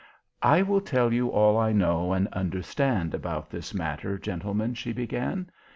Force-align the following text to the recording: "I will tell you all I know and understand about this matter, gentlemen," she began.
"I 0.41 0.63
will 0.63 0.81
tell 0.81 1.13
you 1.13 1.27
all 1.29 1.59
I 1.59 1.71
know 1.73 2.11
and 2.11 2.27
understand 2.29 3.13
about 3.13 3.51
this 3.51 3.71
matter, 3.71 4.17
gentlemen," 4.17 4.73
she 4.73 4.93
began. 4.93 5.51